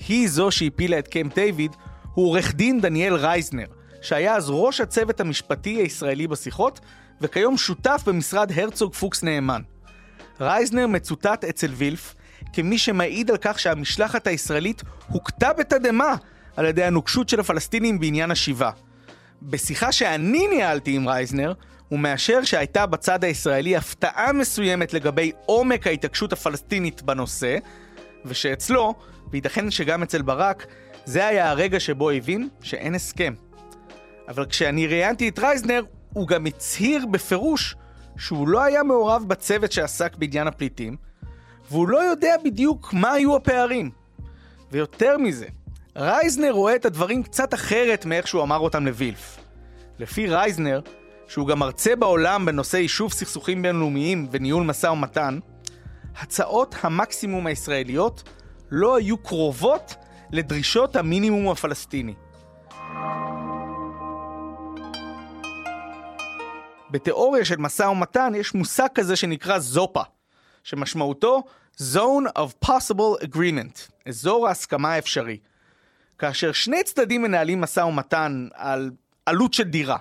[0.08, 1.76] היא זו שהפילה את קמפ דיוויד,
[2.14, 3.66] הוא עורך דין דניאל רייזנר,
[4.02, 6.80] שהיה אז ראש הצוות המשפטי הישראלי בשיחות,
[7.20, 9.62] וכיום שותף במשרד הרצוג פוקס נאמן.
[10.40, 12.14] רייזנר מצוטט אצל וילף
[12.52, 16.14] כמי שמעיד על כך שהמשלחת הישראלית הוכתה בתדהמה
[16.56, 18.70] על ידי הנוקשות של הפלסטינים בעניין השיבה.
[19.42, 21.52] בשיחה שאני ניהלתי עם רייזנר,
[21.92, 27.56] הוא מאשר שהייתה בצד הישראלי הפתעה מסוימת לגבי עומק ההתעקשות הפלסטינית בנושא,
[28.24, 28.94] ושאצלו,
[29.30, 30.66] וייתכן שגם אצל ברק,
[31.04, 33.34] זה היה הרגע שבו הבין שאין הסכם.
[34.28, 37.76] אבל כשאני ראיינתי את רייזנר, הוא גם הצהיר בפירוש
[38.18, 40.96] שהוא לא היה מעורב בצוות שעסק בעניין הפליטים,
[41.70, 43.90] והוא לא יודע בדיוק מה היו הפערים.
[44.70, 45.46] ויותר מזה,
[45.96, 49.38] רייזנר רואה את הדברים קצת אחרת מאיך שהוא אמר אותם לווילף.
[49.98, 50.80] לפי רייזנר,
[51.32, 55.38] שהוא גם מרצה בעולם בנושא יישוב סכסוכים בינלאומיים וניהול משא ומתן,
[56.16, 58.22] הצעות המקסימום הישראליות
[58.70, 59.94] לא היו קרובות
[60.32, 62.14] לדרישות המינימום הפלסטיני.
[66.90, 70.02] בתיאוריה של משא ומתן יש מושג כזה שנקרא זופה,
[70.62, 71.42] שמשמעותו
[71.80, 75.38] Zone of Possible Agreement, אזור ההסכמה האפשרי.
[76.18, 78.90] כאשר שני צדדים מנהלים משא ומתן על
[79.26, 79.96] עלות של דירה,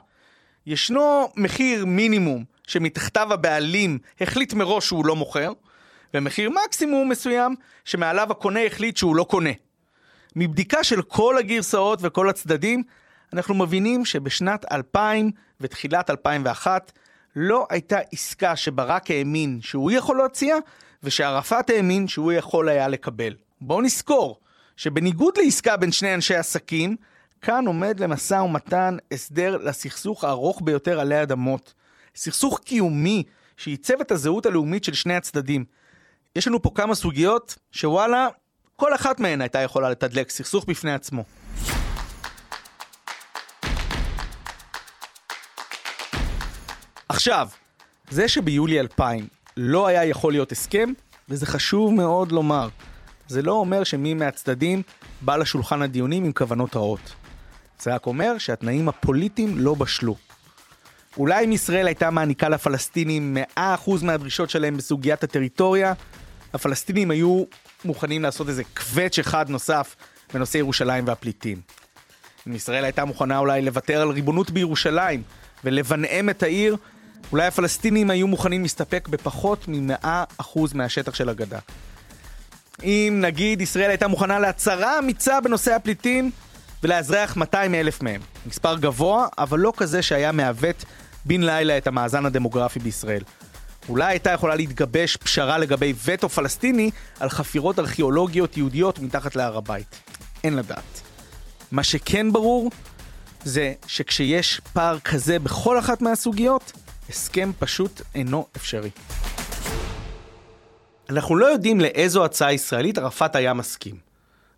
[0.66, 5.52] ישנו מחיר מינימום שמתחתיו הבעלים החליט מראש שהוא לא מוכר,
[6.14, 9.50] ומחיר מקסימום מסוים שמעליו הקונה החליט שהוא לא קונה.
[10.36, 12.84] מבדיקה של כל הגרסאות וכל הצדדים,
[13.34, 16.92] אנחנו מבינים שבשנת 2000 ותחילת 2001
[17.36, 20.56] לא הייתה עסקה שברק האמין שהוא יכול להציע,
[21.04, 23.34] ושערפאת האמין שהוא יכול היה לקבל.
[23.62, 24.40] בואו נזכור
[24.78, 26.96] שבניגוד לעסקה בין שני אנשי עסקים,
[27.42, 31.74] כאן עומד למשא ומתן הסדר לסכסוך הארוך ביותר עלי אדמות.
[32.16, 33.24] סכסוך קיומי
[33.58, 35.66] שעיצב את הזהות הלאומית של שני הצדדים.
[36.36, 38.28] יש לנו פה כמה סוגיות שוואלה,
[38.76, 41.24] כל אחת מהן הייתה יכולה לתדלק סכסוך בפני עצמו.
[47.10, 47.50] עכשיו,
[48.10, 49.28] זה שביולי 2000
[49.58, 50.90] לא היה יכול להיות הסכם,
[51.30, 52.70] וזה חשוב מאוד לומר,
[53.28, 54.82] זה לא אומר שמי מהצדדים
[55.22, 57.21] בא לשולחן הדיונים עם כוונות רעות.
[57.82, 60.16] זה רק אומר שהתנאים הפוליטיים לא בשלו.
[61.18, 63.60] אולי אם ישראל הייתה מעניקה לפלסטינים 100%
[64.02, 65.94] מהדרישות שלהם בסוגיית הטריטוריה,
[66.54, 67.44] הפלסטינים היו
[67.86, 69.96] מוכנים לעשות איזה קווץ' אחד נוסף
[70.34, 71.62] בנושא ירושלים והפליטים.
[72.48, 75.24] אם ישראל הייתה מוכנה אולי לוותר על ריבונות בירושלים
[75.64, 76.78] ולבנאם את העיר,
[77.32, 81.60] אולי הפלסטינים היו מוכנים להסתפק בפחות מ-100% מהשטח של הגדה.
[82.84, 86.32] אם נגיד ישראל הייתה מוכנה להצהרה אמיצה בנושא הפליטים
[86.84, 88.22] ולאזרח 200 אלף מהם.
[88.46, 90.86] מספר גבוה, אבל לא כזה שהיה מעוות
[91.26, 93.24] בן לילה את המאזן הדמוגרפי בישראל.
[93.90, 99.96] אולי הייתה יכולה להתגבש פשרה לגבי וטו פלסטיני על חפירות ארכיאולוגיות יהודיות מתחת להר הבית.
[100.44, 101.02] אין לדעת.
[101.72, 102.72] מה שכן ברור,
[103.44, 106.72] זה שכשיש פער כזה בכל אחת מהסוגיות,
[107.10, 108.90] הסכם פשוט אינו אפשרי.
[111.10, 113.96] אנחנו לא יודעים לאיזו הצעה ישראלית ערפאת היה מסכים,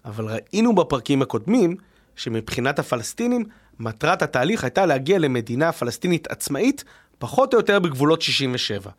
[0.05, 1.77] אבל ראינו בפרקים הקודמים
[2.15, 3.45] שמבחינת הפלסטינים,
[3.79, 6.83] מטרת התהליך הייתה להגיע למדינה פלסטינית עצמאית
[7.19, 8.91] פחות או יותר בגבולות 67.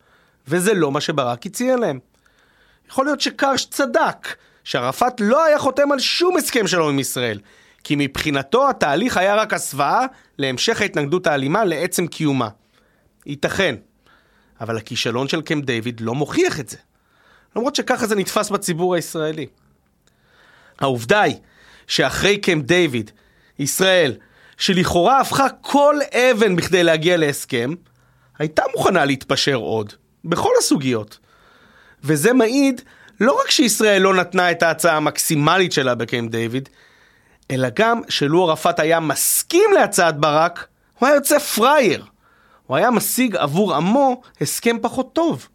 [0.47, 1.99] וזה לא מה שברק הציע להם.
[2.89, 7.39] יכול להיות שקרש צדק, שערפאת לא היה חותם על שום הסכם שלום עם ישראל,
[7.83, 10.05] כי מבחינתו התהליך היה רק הסוואה
[10.37, 12.49] להמשך ההתנגדות האלימה לעצם קיומה.
[13.25, 13.75] ייתכן,
[14.61, 16.77] אבל הכישלון של קמפ דיוויד לא מוכיח את זה.
[17.55, 19.47] למרות שככה זה נתפס בציבור הישראלי.
[20.79, 21.35] העובדה היא
[21.87, 23.11] שאחרי קמפ דיוויד,
[23.59, 24.13] ישראל,
[24.57, 27.73] שלכאורה הפכה כל אבן בכדי להגיע להסכם,
[28.39, 29.93] הייתה מוכנה להתפשר עוד,
[30.25, 31.19] בכל הסוגיות.
[32.03, 32.81] וזה מעיד
[33.19, 36.69] לא רק שישראל לא נתנה את ההצעה המקסימלית שלה בקמפ דיוויד,
[37.51, 40.67] אלא גם שלו ערפאת היה מסכים להצעת ברק,
[40.99, 42.05] הוא היה יוצא פראייר.
[42.67, 45.47] הוא היה משיג עבור עמו הסכם פחות טוב.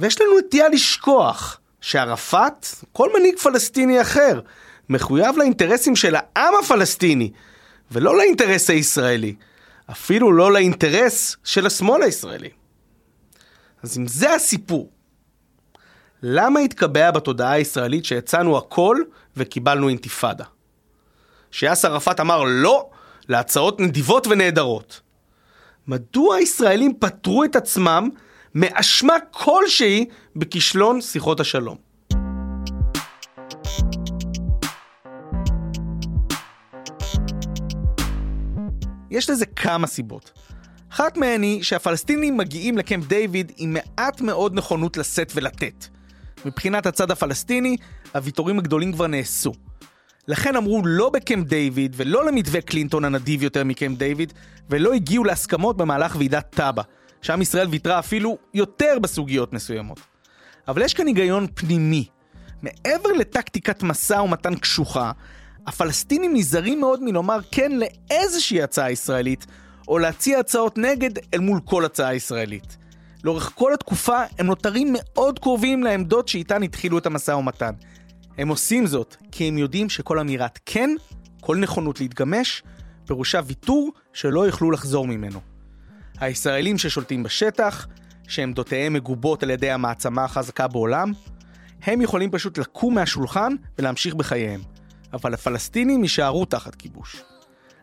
[0.00, 4.40] ויש לנו נטייה לשכוח שערפאת, כל מנהיג פלסטיני אחר,
[4.88, 7.30] מחויב לאינטרסים של העם הפלסטיני,
[7.90, 9.34] ולא לאינטרס הישראלי.
[9.90, 12.50] אפילו לא לאינטרס של השמאל הישראלי.
[13.82, 14.90] אז אם זה הסיפור,
[16.22, 18.96] למה התקבע בתודעה הישראלית שהצענו הכל
[19.36, 20.44] וקיבלנו אינתיפאדה?
[21.50, 22.90] שיאסר ערפאת אמר לא
[23.28, 25.00] להצעות נדיבות ונהדרות.
[25.86, 28.08] מדוע הישראלים פטרו את עצמם
[28.54, 31.85] מאשמה כלשהי בכישלון שיחות השלום?
[39.10, 40.32] יש לזה כמה סיבות.
[40.92, 45.86] אחת מהן היא שהפלסטינים מגיעים לקמפ דיוויד עם מעט מאוד נכונות לשאת ולתת.
[46.44, 47.76] מבחינת הצד הפלסטיני,
[48.14, 49.52] הוויתורים הגדולים כבר נעשו.
[50.28, 54.32] לכן אמרו לא בקמפ דיוויד ולא למתווה קלינטון הנדיב יותר מקמפ דיוויד,
[54.70, 56.82] ולא הגיעו להסכמות במהלך ועידת טאבה,
[57.22, 60.00] שם ישראל ויתרה אפילו יותר בסוגיות מסוימות.
[60.68, 62.06] אבל יש כאן היגיון פנימי.
[62.62, 65.12] מעבר לטקטיקת משא ומתן קשוחה,
[65.66, 69.46] הפלסטינים נזהרים מאוד מלומר כן לאיזושהי הצעה ישראלית,
[69.88, 72.76] או להציע הצעות נגד אל מול כל הצעה ישראלית.
[73.24, 77.74] לאורך כל התקופה הם נותרים מאוד קרובים לעמדות שאיתן התחילו את המשא ומתן.
[78.38, 80.90] הם עושים זאת כי הם יודעים שכל אמירת כן,
[81.40, 82.62] כל נכונות להתגמש,
[83.06, 85.40] פירושה ויתור שלא יוכלו לחזור ממנו.
[86.20, 87.86] הישראלים ששולטים בשטח,
[88.28, 91.12] שעמדותיהם מגובות על ידי המעצמה החזקה בעולם,
[91.82, 94.60] הם יכולים פשוט לקום מהשולחן ולהמשיך בחייהם.
[95.12, 97.22] אבל הפלסטינים יישארו תחת כיבוש.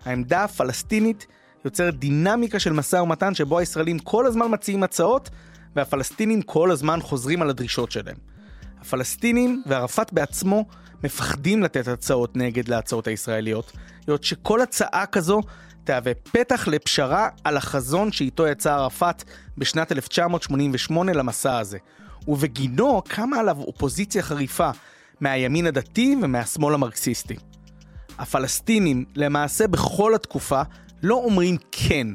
[0.05, 1.27] העמדה הפלסטינית
[1.65, 5.29] יוצרת דינמיקה של משא ומתן שבו הישראלים כל הזמן מציעים הצעות,
[5.75, 8.15] והפלסטינים כל הזמן חוזרים על הדרישות שלהם.
[8.81, 10.65] הפלסטינים וערפאת בעצמו
[11.03, 13.71] מפחדים לתת הצעות נגד להצעות הישראליות,
[14.07, 15.41] היות שכל הצעה כזו
[15.83, 19.23] תהווה פתח לפשרה על החזון שאיתו יצא ערפאת
[19.57, 21.77] בשנת 1988 למסע הזה,
[22.27, 24.69] ובגינו קמה עליו אופוזיציה חריפה
[25.21, 27.35] מהימין הדתי ומהשמאל המרקסיסטי.
[28.19, 30.61] הפלסטינים, למעשה בכל התקופה,
[31.03, 32.07] לא אומרים כן.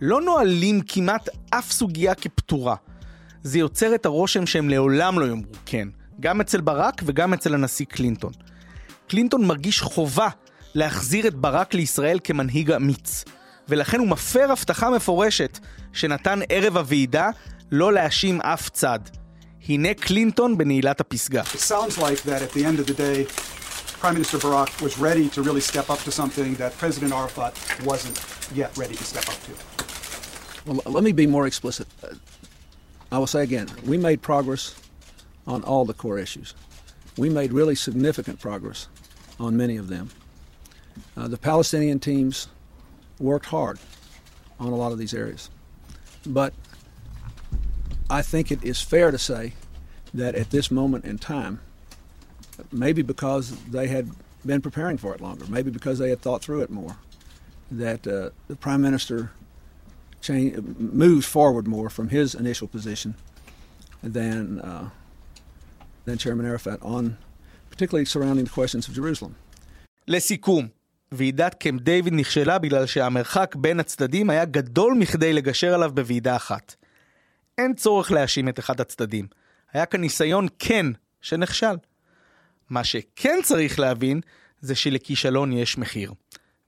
[0.00, 2.76] לא נועלים כמעט אף סוגיה כפתורה.
[3.42, 5.88] זה יוצר את הרושם שהם לעולם לא יאמרו כן,
[6.20, 8.32] גם אצל ברק וגם אצל הנשיא קלינטון.
[9.08, 10.28] קלינטון מרגיש חובה
[10.74, 13.24] להחזיר את ברק לישראל כמנהיג אמיץ,
[13.68, 15.58] ולכן הוא מפר הבטחה מפורשת
[15.92, 17.30] שנתן ערב הוועידה
[17.72, 18.98] לא להאשים אף צד.
[19.67, 21.41] הנה קלינטון בנעילת הפסגה.
[21.41, 23.25] It sounds like that at the end of the day,
[23.99, 28.17] Prime Minister Barack was ready to really step up to something that President Arafat wasn't
[28.53, 29.51] yet ready to step up to.
[30.65, 31.87] Well, let me be more explicit.
[32.03, 32.13] Uh,
[33.11, 34.75] I will say again, we made progress
[35.47, 36.53] on all the core issues.
[37.17, 38.87] We made really significant progress
[39.39, 40.09] on many of them.
[41.15, 42.47] Uh, the Palestinian teams
[43.19, 43.79] worked hard
[44.59, 45.49] on a lot of these areas.
[46.25, 46.53] But
[48.11, 49.53] I think it is fair to say
[50.13, 51.59] that at this moment in time,
[52.71, 54.09] maybe because they had
[54.45, 56.95] been preparing for it longer, maybe because they had thought through it more,
[57.71, 59.31] that uh, the Prime Minister
[60.21, 63.15] change, moves forward more from his initial position
[64.01, 64.89] than, uh,
[66.05, 67.17] than Chairman Arafat on,
[67.69, 69.35] particularly surrounding the questions of Jerusalem.
[70.07, 70.67] לסיכום,
[71.11, 76.75] ועידת קמפ דיוויד נכשלה בגלל שהמרחק בין הצדדים היה גדול מכדי לגשר עליו בוועידה אחת.
[77.58, 79.26] אין צורך להאשים את אחד הצדדים.
[79.72, 80.86] היה כאן ניסיון כן
[81.20, 81.76] שנכשל.
[82.70, 84.20] מה שכן צריך להבין,
[84.60, 86.12] זה שלכישלון יש מחיר.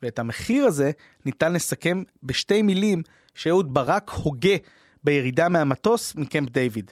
[0.03, 0.91] ואת המחיר הזה
[1.25, 3.03] ניתן לסכם בשתי מילים
[3.35, 4.57] שאהוד ברק הוגה
[5.05, 6.91] בירידה מהמטוס מקמפ דיוויד.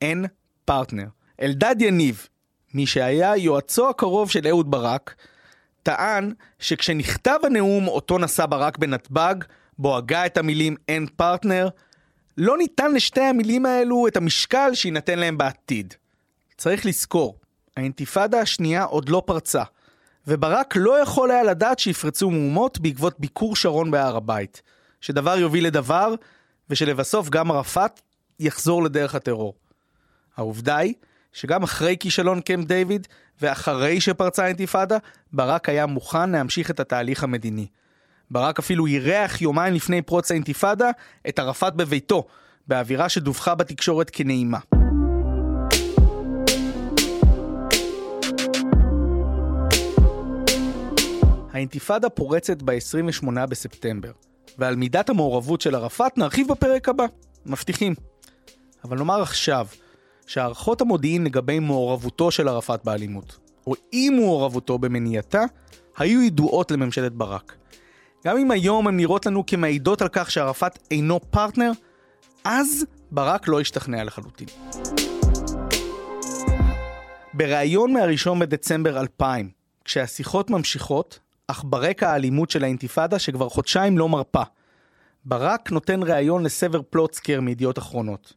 [0.00, 0.24] אין
[0.64, 1.06] פרטנר.
[1.42, 2.28] אלדד יניב,
[2.74, 5.14] מי שהיה יועצו הקרוב של אהוד ברק,
[5.82, 9.34] טען שכשנכתב הנאום אותו נשא ברק בנתב"ג,
[9.78, 11.68] בו הגה את המילים אין פרטנר,
[12.38, 15.94] לא ניתן לשתי המילים האלו את המשקל שיינתן להם בעתיד.
[16.56, 17.38] צריך לזכור,
[17.76, 19.62] האינתיפאדה השנייה עוד לא פרצה,
[20.26, 24.62] וברק לא יכול היה לדעת שיפרצו מהומות בעקבות ביקור שרון בהר הבית,
[25.00, 26.14] שדבר יוביל לדבר,
[26.70, 28.00] ושלבסוף גם ערפאת
[28.40, 29.54] יחזור לדרך הטרור.
[30.36, 30.94] העובדה היא
[31.32, 33.06] שגם אחרי כישלון קמפ דיוויד
[33.40, 34.96] ואחרי שפרצה האינתיפאדה,
[35.32, 37.66] ברק היה מוכן להמשיך את התהליך המדיני.
[38.30, 40.90] ברק אפילו אירח יומיים לפני פרוץ האינתיפאדה
[41.28, 42.26] את ערפאת בביתו,
[42.66, 44.58] באווירה שדווחה בתקשורת כנעימה.
[51.52, 54.12] האינתיפאדה פורצת ב-28 בספטמבר,
[54.58, 57.04] ועל מידת המעורבות של ערפאת נרחיב בפרק הבא,
[57.46, 57.94] מבטיחים.
[58.84, 59.66] אבל נאמר עכשיו,
[60.26, 65.42] שהערכות המודיעין לגבי מעורבותו של ערפאת באלימות, או אי מעורבותו במניעתה,
[65.96, 67.56] היו ידועות לממשלת ברק.
[68.26, 71.70] גם אם היום הן נראות לנו כמעידות על כך שערפאת אינו פרטנר,
[72.44, 74.48] אז ברק לא השתכנע לחלוטין.
[77.34, 79.50] בריאיון מהראשון בדצמבר 2000,
[79.84, 84.42] כשהשיחות ממשיכות, אך ברקע האלימות של האינתיפאדה שכבר חודשיים לא מרפה,
[85.24, 88.32] ברק נותן ראיון לסבר פלוצקר מידיעות אחרונות.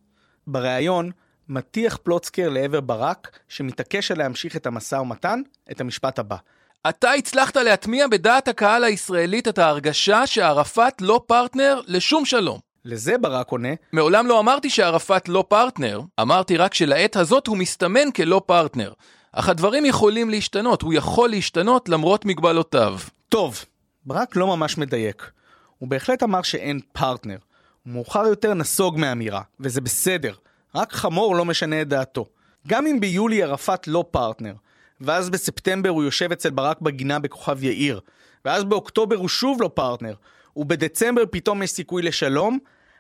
[0.48, 1.12] בריאיון
[1.48, 6.38] מטיח פלוצקר לעבר ברק, שמתעקש להמשיך את המשא ומתן, את המשפט הבא.
[6.88, 12.60] אתה הצלחת להטמיע בדעת הקהל הישראלית את ההרגשה שערפאת לא פרטנר לשום שלום.
[12.86, 18.12] לזה ברק עונה, מעולם לא אמרתי שערפאת לא פרטנר, אמרתי רק שלעת הזאת הוא מסתמן
[18.12, 18.94] כלא פרטנר.
[19.32, 23.00] אך הדברים יכולים להשתנות, הוא יכול להשתנות למרות מגבלותיו.
[23.30, 23.66] טוב,
[24.06, 25.32] ברק לא ממש מדייק.
[25.78, 27.38] הוא בהחלט אמר שאין פרטנר.
[27.86, 30.34] הוא מאוחר יותר נסוג מהאמירה, וזה בסדר.
[30.76, 32.26] רק חמור לא משנה את דעתו.
[32.68, 34.54] גם אם ביולי ערפאת לא פרטנר,
[35.02, 38.00] ואז בספטמבר הוא יושב אצל ברק בגינה בכוכב יאיר,
[38.46, 40.14] ואז באוקטובר הוא שוב לא פרטנר,
[40.56, 42.60] ובדצמבר פתאום יש סיכוי לשלום,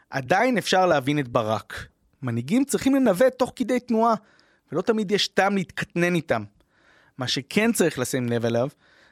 [0.09, 1.87] עדיין אפשר להבין את ברק.
[2.21, 4.15] מנהיגים צריכים לנווט תוך כדי תנועה,
[4.71, 6.43] ולא תמיד יש טעם להתקטנן איתם.
[7.17, 8.69] מה שכן צריך לשים לב אליו,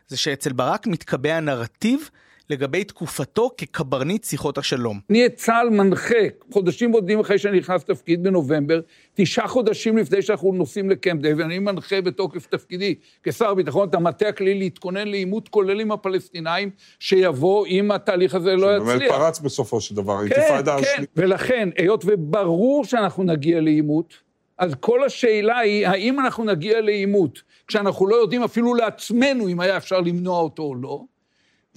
[0.08, 2.10] זה שאצל ברק מתקבע נרטיב
[2.50, 5.00] לגבי תקופתו כקברניט שיחות השלום.
[5.10, 6.16] אני את צה"ל מנחה,
[6.52, 8.80] חודשים בודדים אחרי שאני נכנס לתפקיד בנובמבר,
[9.14, 14.28] תשעה חודשים לפני שאנחנו נוסעים לקמפ דיוויד, אני מנחה בתוקף תפקידי כשר הביטחון את המטה
[14.28, 18.96] הכללי להתכונן לעימות כולל עם הפלסטינאים, שיבוא אם התהליך הזה לא יצליח.
[18.96, 21.08] שבאמת פרץ בסופו של דבר, כן, האינתיפאדה כן, השנייה.
[21.16, 24.14] ולכן, היות וברור שאנחנו נגיע לעימות,
[24.58, 29.78] אז כל השאלה היא, האם אנחנו נגיע לעימות כשאנחנו לא יודעים אפילו לעצמנו אם היה
[29.78, 31.04] אפשר למנוע אותו או לא,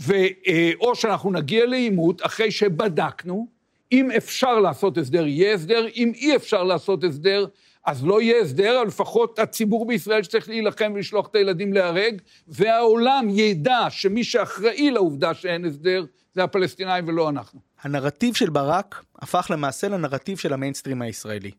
[0.01, 0.13] ו,
[0.47, 3.47] אה, או שאנחנו נגיע לעימות אחרי שבדקנו,
[3.93, 7.47] אם אפשר לעשות הסדר, יהיה הסדר, אם אי אפשר לעשות הסדר,
[7.87, 13.27] אז לא יהיה הסדר, אבל לפחות הציבור בישראל שצריך להילחם ולשלוח את הילדים להרג, והעולם
[13.31, 17.61] ידע שמי שאחראי לעובדה שאין הסדר, זה הפלסטינאים ולא אנחנו.
[17.83, 21.51] הנרטיב של ברק הפך למעשה לנרטיב של המיינסטרים הישראלי.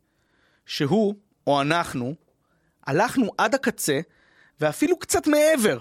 [0.65, 1.15] שהוא,
[1.47, 2.13] או אנחנו,
[2.87, 3.99] הלכנו עד הקצה,
[4.61, 5.77] ואפילו קצת מעבר,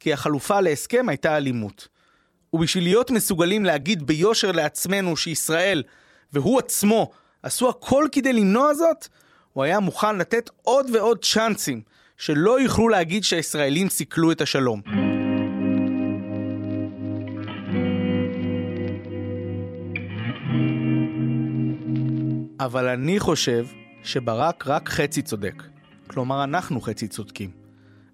[0.00, 1.88] כי החלופה להסכם הייתה אלימות.
[2.54, 5.82] ובשביל להיות מסוגלים להגיד ביושר לעצמנו שישראל
[6.32, 7.10] והוא עצמו
[7.42, 9.08] עשו הכל כדי למנוע זאת,
[9.52, 11.80] הוא היה מוכן לתת עוד ועוד צ'אנסים
[12.16, 14.82] שלא יוכלו להגיד שהישראלים סיכלו את השלום.
[22.60, 23.66] אבל אני חושב
[24.02, 25.62] שברק רק חצי צודק.
[26.06, 27.50] כלומר, אנחנו חצי צודקים.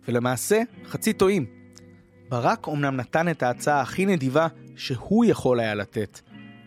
[0.08, 1.59] ולמעשה, חצי טועים.
[2.30, 6.20] ברק אומנם נתן את ההצעה הכי נדיבה שהוא יכול היה לתת,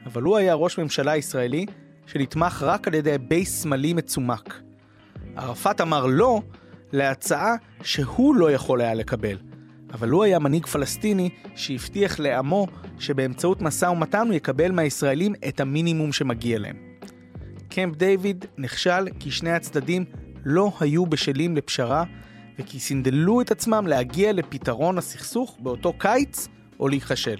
[0.05, 1.65] אבל הוא היה ראש ממשלה ישראלי
[2.05, 4.61] שנתמך רק על ידי בייס שמאלי מצומק.
[5.35, 6.41] ערפאת אמר לא
[6.91, 9.37] להצעה שהוא לא יכול היה לקבל,
[9.93, 12.67] אבל הוא היה מנהיג פלסטיני שהבטיח לעמו
[12.99, 16.75] שבאמצעות משא ומתן הוא יקבל מהישראלים את המינימום שמגיע להם.
[17.69, 20.05] קמפ דיוויד נכשל כי שני הצדדים
[20.45, 22.03] לא היו בשלים לפשרה
[22.59, 26.47] וכי סינדלו את עצמם להגיע לפתרון הסכסוך באותו קיץ
[26.79, 27.37] או להיכשל.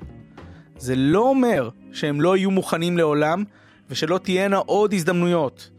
[0.78, 3.44] זה לא אומר שהם לא יהיו מוכנים לעולם
[3.90, 5.70] ושלא תהיינה עוד הזדמנויות.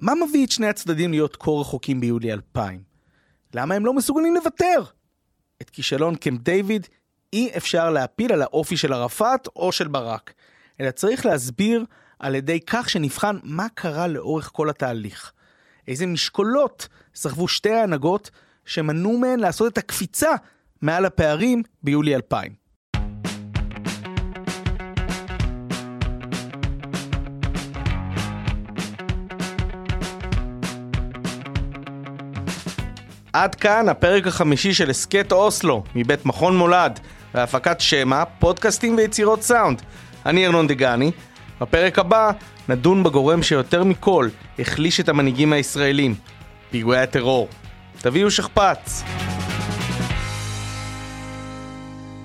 [0.00, 2.82] מה מביא את שני הצדדים להיות כה רחוקים ביולי 2000?
[3.54, 4.82] למה הם לא מסוגלים לוותר?
[5.62, 6.86] את כישלון קמפ דיוויד
[7.32, 10.32] אי אפשר להפיל על האופי של ערפאת או של ברק,
[10.80, 11.84] אלא צריך להסביר
[12.18, 15.32] על ידי כך שנבחן מה קרה לאורך כל התהליך.
[15.88, 18.30] איזה משקולות סחבו שתי ההנהגות
[18.64, 20.30] שמנעו מהן לעשות את הקפיצה
[20.82, 22.52] מעל הפערים ביולי 2000.
[33.32, 37.00] עד כאן הפרק החמישי של הסכת אוסלו מבית מכון מולד
[37.34, 39.82] והפקת שמע, פודקאסטים ויצירות סאונד.
[40.26, 41.10] אני ארנון דגני.
[41.60, 42.30] בפרק הבא
[42.68, 46.14] נדון בגורם שיותר מכל החליש את המנהיגים הישראלים,
[46.70, 47.48] פיגועי הטרור.
[48.00, 49.02] תביאו שכפ"ץ.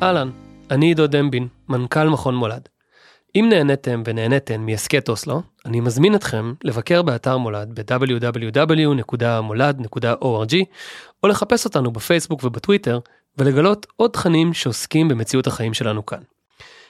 [0.04, 0.30] אהלן,
[0.72, 2.70] אני עידו דמבין, מנכ"ל מכון מולד.
[3.36, 10.56] אם נהניתם ונהניתן מהסכת אוסלו, אני מזמין אתכם לבקר באתר מולד ב-www.מולד.org
[11.24, 13.00] או לחפש אותנו בפייסבוק ובטוויטר
[13.38, 16.20] ולגלות עוד תכנים שעוסקים במציאות החיים שלנו כאן.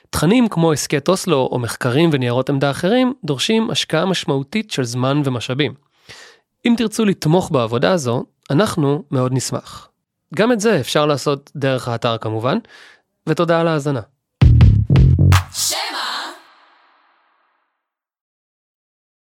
[0.10, 5.74] תכנים כמו הסכת אוסלו או מחקרים וניירות עמדה אחרים דורשים השקעה משמעותית של זמן ומשאבים.
[6.66, 9.90] אם תרצו לתמוך בעבודה הזו, אנחנו מאוד נשמח.
[10.36, 12.58] גם את זה אפשר לעשות דרך האתר כמובן,
[13.28, 14.02] ותודה על ההאזנה.